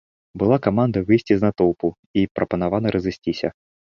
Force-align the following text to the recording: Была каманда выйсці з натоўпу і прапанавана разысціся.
Была 0.43 0.57
каманда 0.67 1.03
выйсці 1.09 1.33
з 1.41 1.45
натоўпу 1.47 1.87
і 2.21 2.25
прапанавана 2.39 2.87
разысціся. 2.99 3.47